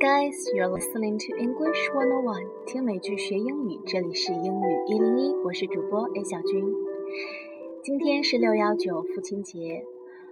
[0.00, 6.66] Guys, you're listening to English One On One，听美剧学英语，这里是英语一零一，我是主播 A 小军。
[7.82, 9.86] 今天是六幺九父亲节，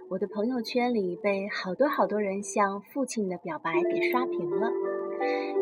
[0.07, 4.71] 我的朋友圈里被好多好多人向父亲的表白给刷屏了。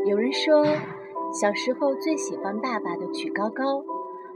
[0.06, 0.66] 有人说，
[1.34, 3.86] 小时候最喜欢爸爸的举高高，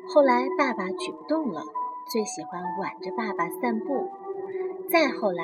[0.07, 1.61] 后来爸爸举不动了，
[2.09, 4.07] 最喜欢挽着爸爸散步，
[4.89, 5.43] 再后来。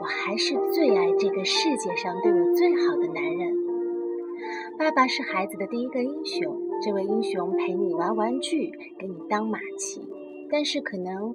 [0.00, 3.61] 我还是最爱这个世界上对我最好的男人。
[4.82, 8.68] 爸爸是孩子的第一个英雄，这位英雄陪你玩玩具，
[8.98, 10.02] 给你当马骑。
[10.50, 11.32] 但是可能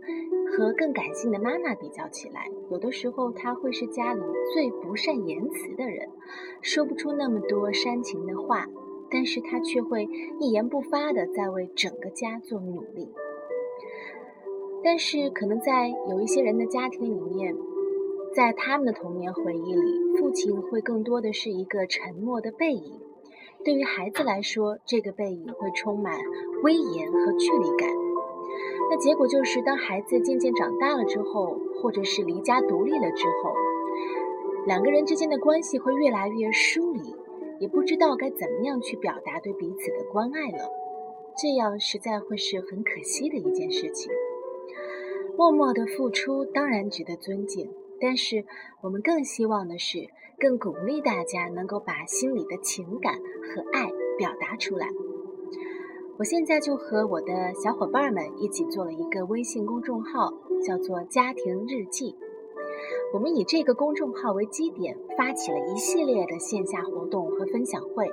[0.50, 4.20] 和更感性的妈妈比较起来，有的时候他会是家里
[4.54, 6.10] 最不善言辞的人，
[6.62, 8.68] 说不出那么多煽情的话，
[9.10, 10.10] 但是他却会
[10.42, 13.08] 一言不发的在为整个家做努力。
[14.84, 17.56] 但是可能在有一些人的家庭里面。
[18.36, 23.00] 在他们的童年回忆里，父亲会更多的是一个沉默的背影。
[23.68, 26.18] 对于孩子来说，这个背影会充满
[26.64, 27.90] 威严和距离感。
[28.90, 33.54] 那结果就是，当孩子渐渐长大了之后，或者是离家独立了之后，
[34.66, 37.14] 两个人之间的关系会越来越疏离，
[37.60, 40.72] 也不知道该怎么样去表达对彼此的关爱了。
[41.38, 44.10] 这样实在会是很可惜的一件事情。
[45.36, 47.70] 默默的付出当然值得尊敬。
[48.00, 48.46] 但是，
[48.82, 50.10] 我们更希望的是，
[50.40, 54.88] 更鼓励大家能够把心里的情感和爱表达出来。
[56.18, 60.34] 我现在就和我的小伙伴们一起做了一个微信公众号，
[60.66, 62.16] 叫做“家庭日记”。
[63.14, 68.12] 我们以这个公众号为基点，发起了一系列的线下活动和分享会，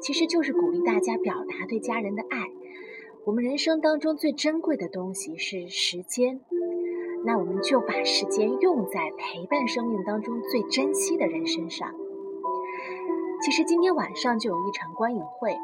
[0.00, 2.50] 其实就是鼓励大家表达对家人的爱。
[3.24, 6.40] 我们人生当中最珍贵的东西是时间。
[7.28, 11.94] 那我们就把时间用在陪伴生命当中最珍惜的人身上。
[13.42, 15.54] 其实今天晚上就有一场观影会，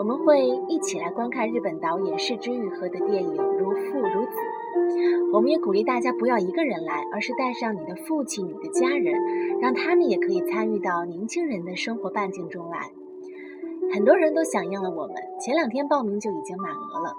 [0.00, 4.36] 我们会一起来观看日本导演市之愈合的电影《如父如子》。
[5.32, 9.14] 我们也鼓励大家不要一个人来，而是带上你的父亲、你的家人，
[9.60, 12.90] 让他们也可以参与到年轻人的生活半径中来。
[13.94, 17.14] 很多人都响应了我们，前两天报名就已经满额了，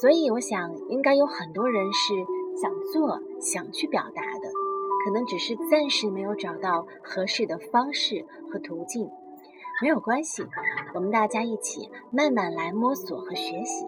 [0.00, 2.14] 所以我想应该有很多人是。
[2.62, 4.48] 想做、想去表达的，
[5.04, 9.10] 可能只是暂时没有找到合适的方式和途径，
[9.82, 10.44] 没有关系，
[10.94, 13.84] 我们大家一起慢慢来摸索和学习。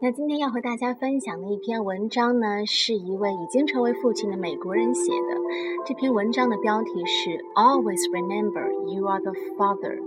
[0.00, 5.36] 那今天要和大家分享的一篇文章呢，是一位已经成为父亲的美国人写的。
[5.84, 9.98] 这篇文章的标题是 “Always remember you are the father”，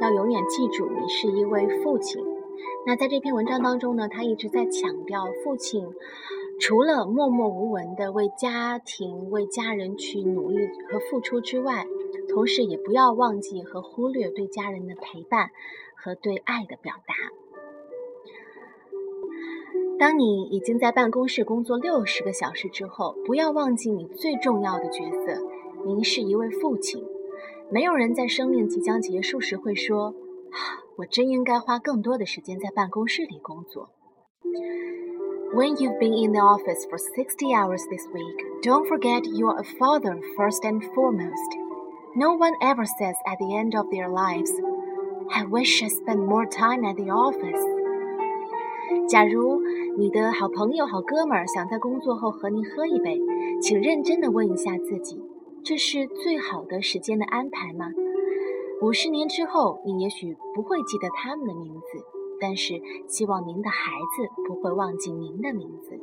[0.00, 2.24] 要永远记住你是一位父亲。
[2.86, 5.86] 那在这篇文章当中呢，他一直在强调，父亲
[6.58, 11.86] 除了默默无闻的为家庭、为家人去努力和付出之外，
[12.28, 15.50] 同时也不要忘记和忽略对家人的陪伴
[15.94, 17.14] 和对爱的表达。
[19.98, 25.42] 当你已经在办公室工作六十个小时之后，不要忘记你最重要的角色，
[25.84, 27.04] 您是一位父亲。
[27.70, 30.14] 没有人在生命即将结束时会说。
[30.99, 33.89] 我真应该花更多的时间在办公室里工作。
[35.53, 40.19] When you've been in the office for 60 hours this week, don't forget you're a father
[40.35, 41.57] first and foremost.
[42.15, 44.51] No one ever says at the end of their lives,
[45.29, 47.61] I wish I spent more time at the office.
[49.07, 49.61] 假如
[49.97, 53.21] 你的好朋友、好哥们儿想在工作后和您喝一杯，
[53.61, 55.21] 请认真的问一下自己，
[55.63, 57.91] 这是最好的时间的安排吗？
[58.81, 62.05] 五十年之后，你也许不会记得他们的名字，
[62.39, 65.99] 但是希望您的孩子不会忘记您的名字。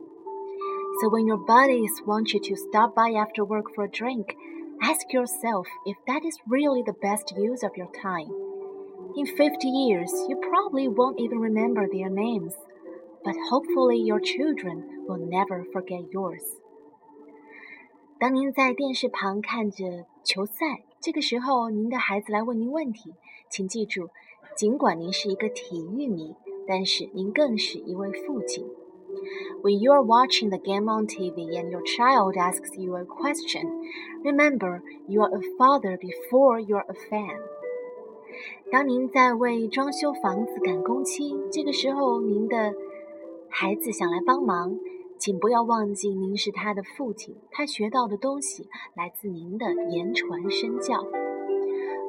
[1.00, 4.36] So when your buddies want you to stop by after work for a drink,
[4.80, 8.28] ask yourself if that is really the best use of your time.
[9.14, 12.54] In 50 years, you probably won't even remember their names,
[13.22, 16.43] but hopefully your children will never forget yours.
[18.19, 23.13] 当您在电视旁看着球赛， 这个时候，您的孩子来问您问题，
[23.50, 24.09] 请记住，
[24.57, 26.36] 尽管您是一个体育迷，
[26.68, 28.65] 但是您更是一位父亲。
[29.63, 33.69] When you are watching the game on TV and your child asks you a question,
[34.21, 37.39] remember you are a father before you are a fan.
[38.69, 42.74] 当您在为装修房子赶工期，这个时候您的
[43.48, 44.77] 孩子想来帮忙。
[45.19, 51.03] 请不要忘记，您是他的父亲，他学到的东西来自您的言传身教。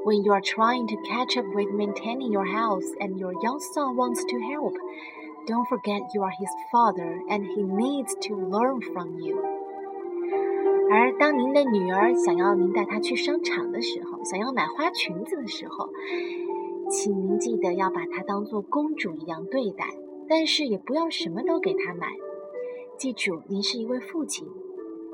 [0.05, 3.94] When you are trying to catch up with maintaining your house and your young son
[3.94, 4.75] wants to help,
[5.46, 9.37] don't forget you are his father and he needs to learn from you.
[10.90, 15.88] 而当您的女儿想要您带她去商场的时候，想要买花裙子的时候，
[16.90, 19.87] 请您记得要把她当做公主一样对待，
[20.28, 22.06] 但是也不要什么都给她买。
[22.98, 24.48] 记住，您是一位父亲，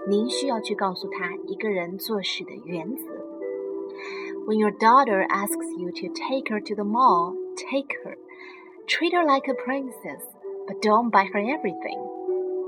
[0.08, 3.06] 您需要去告诉她一个人做事的原则。
[4.46, 8.18] When your daughter asks you to take her to the mall, take her.
[8.88, 10.22] Treat her like a princess,
[10.68, 12.00] but don't buy her everything.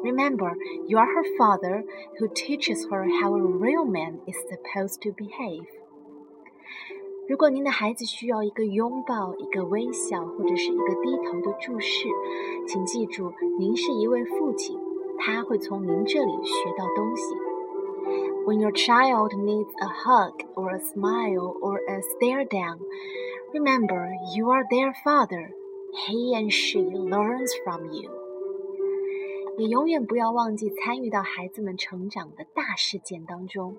[0.03, 0.55] Remember,
[0.87, 1.83] you are her father
[2.19, 5.65] who teaches her how a real man is supposed to behave.
[7.27, 12.07] 如果您的孩子需要一个拥抱、一个微笑，或者是一个低头的注视，
[12.67, 14.77] 请记住，您是一位父亲，
[15.18, 17.34] 他会从您这里学到东西。
[18.46, 22.78] When your child needs a hug or a smile or a stare down,
[23.52, 25.50] remember you are their father.
[25.92, 28.10] He and she learns from you.
[29.58, 33.76] 也永远不要忘记参与到孩子们成长的大事件当中。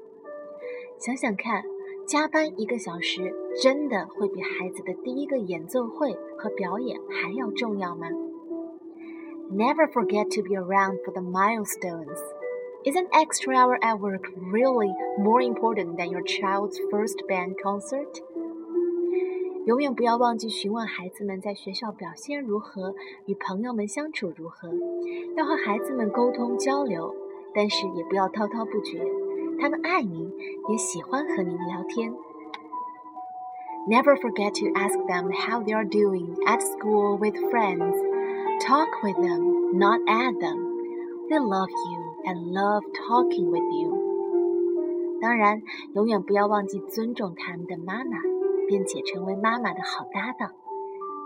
[0.99, 1.63] 想想看，
[2.07, 8.07] 加班一个小时，真的会比孩子的第一个演奏会和表演还要重要吗
[9.50, 12.18] ？Never forget to be around for the milestones.
[12.84, 18.22] Is an extra hour at work really more important than your child's first band concert?
[19.66, 22.94] 永远不要忘记询问孩子们在学校表现如何，
[23.26, 24.68] 与朋友们相处如何，
[25.36, 27.14] 要和孩子们沟通交流，
[27.54, 29.06] 但是也不要滔滔不绝。
[29.60, 30.32] 他们爱您，
[30.68, 32.12] 也喜欢和您聊天。
[33.88, 38.05] Never forget to ask them how they are doing at school with friends.
[38.60, 40.58] Talk with them, not at them.
[41.28, 43.98] They love you and love talking with you.
[45.20, 45.62] 当然，
[45.94, 48.18] 永远不要忘记尊重他们的妈妈。
[48.68, 50.50] 并且成为妈妈的好搭档。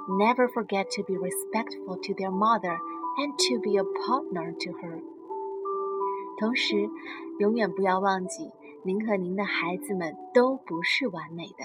[0.08, 2.76] Never forget to be respectful to their mother
[3.19, 5.00] and to be a partner to her。
[6.38, 6.91] 同时，
[7.38, 8.50] 永远不要忘记，
[8.82, 11.64] 您和您的孩子们都不是完美的，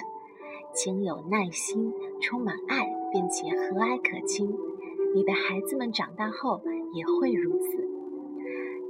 [0.73, 1.91] 请有耐心，
[2.21, 4.55] 充满爱，并且和蔼可亲。
[5.15, 6.61] 你的孩子们长大后
[6.93, 7.89] 也会如此。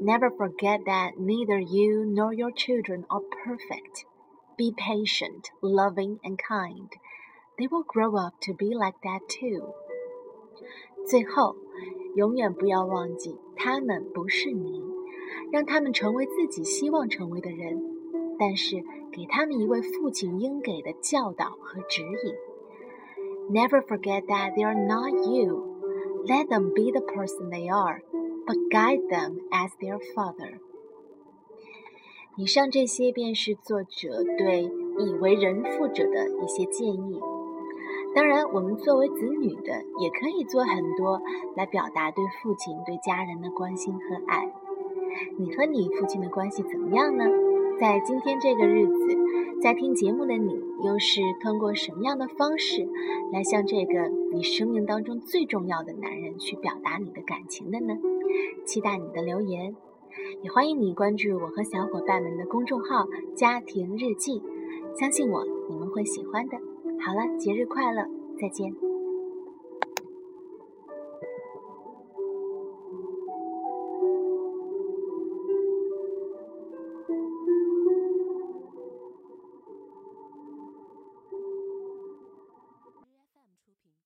[0.03, 4.05] Never forget that neither you nor your children are perfect.
[4.57, 6.89] Be patient, loving, and kind.
[7.57, 9.73] They will grow up to be like that too.
[11.05, 11.55] 最后，
[12.15, 14.83] 永远不要忘记，他们不是你，
[15.51, 17.81] 让他们成为自己希望成为的人。
[18.39, 22.35] 但是，给他们一位父亲应给的教导和指引。
[23.51, 25.74] Never forget that they are not you.
[26.28, 28.02] Let them be the person they are,
[28.46, 30.58] but guide them as their father.
[32.36, 34.64] 以上这些便是作者对
[34.98, 37.20] 已为人父者的一些建议。
[38.14, 41.22] 当然，我们作为子女的也可以做很多
[41.54, 44.52] 来表达对父亲、对家人的关心和爱。
[45.38, 47.24] 你和你父亲的关系怎么样呢？
[47.78, 49.16] 在今天这个日子，
[49.66, 50.54] 在听节目的你，
[50.84, 52.88] 又是通过什么样的方式
[53.32, 57.98] 来向这个你生命当中最重要的男人去表达你的感情的呢？
[58.64, 59.74] 期待你的留言。
[60.44, 64.40] 也欢迎你关注我和小伙伴们的公众号“家庭日记”，
[64.96, 66.56] 相信我，你们会喜欢的。
[67.00, 68.06] 好了，节日快乐，
[68.40, 68.85] 再见。